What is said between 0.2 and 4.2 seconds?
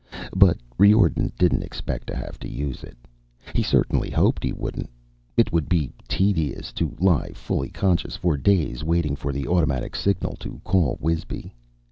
But Riordan didn't expect to have to use it. He certainly